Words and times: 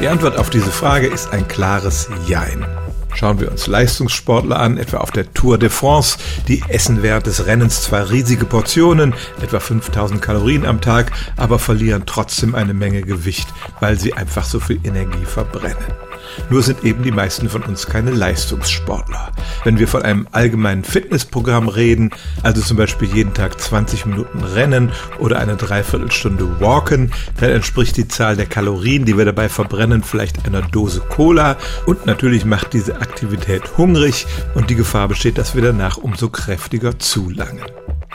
Die 0.00 0.08
Antwort 0.08 0.38
auf 0.38 0.48
diese 0.48 0.70
Frage 0.70 1.08
ist 1.08 1.30
ein 1.30 1.46
klares 1.46 2.08
Jein. 2.26 2.64
Schauen 3.14 3.38
wir 3.38 3.50
uns 3.50 3.66
Leistungssportler 3.66 4.58
an, 4.58 4.78
etwa 4.78 4.96
auf 4.96 5.10
der 5.10 5.30
Tour 5.34 5.58
de 5.58 5.68
France. 5.68 6.16
Die 6.48 6.62
essen 6.68 7.02
während 7.02 7.26
des 7.26 7.44
Rennens 7.44 7.82
zwar 7.82 8.08
riesige 8.08 8.46
Portionen, 8.46 9.12
etwa 9.42 9.60
5000 9.60 10.22
Kalorien 10.22 10.64
am 10.64 10.80
Tag, 10.80 11.12
aber 11.36 11.58
verlieren 11.58 12.04
trotzdem 12.06 12.54
eine 12.54 12.72
Menge 12.72 13.02
Gewicht, 13.02 13.48
weil 13.80 14.00
sie 14.00 14.14
einfach 14.14 14.44
so 14.44 14.58
viel 14.58 14.80
Energie 14.84 15.26
verbrennen. 15.26 15.84
Nur 16.48 16.62
sind 16.62 16.84
eben 16.84 17.02
die 17.02 17.10
meisten 17.10 17.48
von 17.48 17.62
uns 17.62 17.86
keine 17.86 18.10
Leistungssportler. 18.10 19.32
Wenn 19.64 19.78
wir 19.78 19.88
von 19.88 20.02
einem 20.02 20.26
allgemeinen 20.32 20.84
Fitnessprogramm 20.84 21.68
reden, 21.68 22.10
also 22.42 22.60
zum 22.60 22.76
Beispiel 22.76 23.08
jeden 23.14 23.34
Tag 23.34 23.60
20 23.60 24.06
Minuten 24.06 24.42
rennen 24.44 24.92
oder 25.18 25.38
eine 25.38 25.56
Dreiviertelstunde 25.56 26.60
walken, 26.60 27.12
dann 27.38 27.50
entspricht 27.50 27.96
die 27.96 28.08
Zahl 28.08 28.36
der 28.36 28.46
Kalorien, 28.46 29.04
die 29.04 29.16
wir 29.16 29.24
dabei 29.24 29.48
verbrennen, 29.48 30.02
vielleicht 30.02 30.46
einer 30.46 30.62
Dose 30.62 31.00
Cola. 31.00 31.56
Und 31.86 32.06
natürlich 32.06 32.44
macht 32.44 32.72
diese 32.72 33.00
Aktivität 33.00 33.76
hungrig 33.76 34.26
und 34.54 34.70
die 34.70 34.76
Gefahr 34.76 35.08
besteht, 35.08 35.38
dass 35.38 35.54
wir 35.54 35.62
danach 35.62 35.96
umso 35.96 36.28
kräftiger 36.28 36.98
zulangen. 36.98 37.64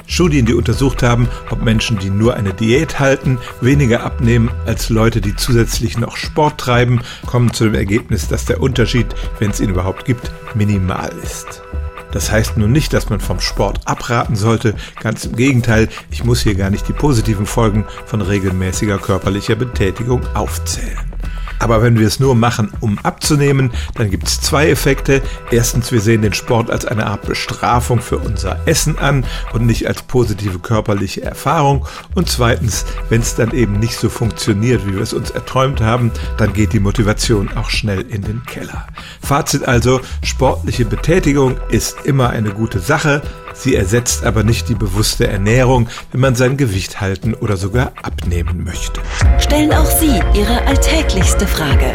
Studien, 0.08 0.45
die 0.45 0.54
untersucht 0.54 1.04
haben, 1.04 1.27
ob 1.49 1.62
Menschen, 1.62 1.98
die 1.98 2.09
nur 2.09 2.35
eine 2.35 2.54
Diät 2.54 2.99
halten, 2.99 3.40
weniger 3.62 4.04
abnehmen 4.04 4.52
als 4.66 4.90
Leute, 4.90 5.21
die 5.21 5.35
zusätzlich 5.35 5.98
noch 5.98 6.16
Sport 6.16 6.59
treiben, 6.59 7.02
kommen 7.26 7.54
zu 7.54 7.66
dem 7.66 7.76
Ergebnis, 7.76 8.27
dass 8.27 8.45
der 8.45 8.62
Unterschied, 8.62 9.08
wenn 9.40 9.52
es 9.52 9.59
ihn 9.59 9.70
überhaupt 9.70 10.05
gibt, 10.05 10.31
minimal 10.54 11.12
ist. 11.23 11.63
Das 12.12 12.31
heißt 12.31 12.55
nun 12.58 12.71
nicht, 12.71 12.94
dass 12.94 13.09
man 13.09 13.20
vom 13.20 13.41
Sport 13.41 13.81
abraten 13.85 14.38
sollte, 14.38 14.76
ganz 15.02 15.26
im 15.26 15.35
Gegenteil, 15.35 15.90
ich 16.12 16.23
muss 16.23 16.41
hier 16.41 16.55
gar 16.55 16.70
nicht 16.70 16.88
die 16.88 16.93
positiven 16.93 17.46
Folgen 17.46 17.85
von 18.05 18.21
regelmäßiger 18.21 18.99
körperlicher 18.99 19.55
Betätigung 19.55 20.21
aufzählen. 20.34 21.15
Aber 21.59 21.82
wenn 21.82 22.00
wir 22.00 22.08
es 22.08 22.20
nur 22.20 22.36
machen, 22.36 22.72
um 22.80 23.00
abzunehmen, 23.00 23.72
dann 23.96 24.09
gibt 24.09 24.27
es 24.27 24.41
zwei 24.41 24.70
Effekte. 24.70 25.21
Erstens, 25.52 25.91
wir 25.91 26.02
sehen 26.02 26.21
den 26.21 26.34
Sport 26.34 26.70
als 26.70 26.85
eine 26.85 27.07
Art 27.07 27.24
Bestrafung 27.27 28.02
für 28.02 28.18
unser 28.18 28.60
Essen 28.68 28.98
an 28.98 29.26
und 29.54 29.65
nicht 29.65 29.88
als 29.88 30.02
positive 30.04 30.60
körperliche 30.60 31.21
Erfahrung. 31.24 31.85
Und 32.13 32.30
zweitens, 32.30 32.85
wenn 33.10 33.21
es 33.21 33.35
dann 33.35 33.52
eben 33.52 33.80
nicht 33.80 33.98
so 33.98 34.10
funktioniert, 34.10 34.85
wie 34.88 34.96
wir 34.96 35.02
es 35.02 35.13
uns 35.13 35.32
erträumt 35.32 35.82
haben, 35.82 36.12
dann 36.38 36.54
geht 36.54 36.74
die 36.74 36.80
Motivation 36.80 37.49
auch 37.55 37.70
schnell 37.70 38.02
in 38.02 38.21
den 38.21 38.43
Keller. 38.46 38.87
Fazit 39.21 39.68
also, 39.68 40.02
sportliche 40.24 40.85
Betätigung 40.85 41.58
ist 41.70 42.05
immer 42.05 42.30
eine 42.30 42.52
gute 42.52 42.80
Sache. 42.80 43.21
Sie 43.56 43.76
ersetzt 43.76 44.24
aber 44.24 44.44
nicht 44.44 44.70
die 44.70 44.76
bewusste 44.76 45.28
Ernährung, 45.28 45.90
wenn 46.12 46.22
man 46.22 46.36
sein 46.36 46.58
Gewicht 46.58 47.02
halten 47.02 47.34
oder 47.34 47.58
sogar 47.58 47.94
abnehmen 48.04 48.64
möchte. 48.64 49.02
Stellen 49.40 49.74
auch 49.74 49.86
Sie 49.86 50.22
Ihre 50.34 50.62
alltäglichste 50.68 51.48
Frage 51.48 51.92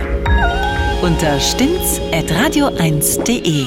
unter 1.03 1.39
stimmtz.radio1.de. 1.41 3.67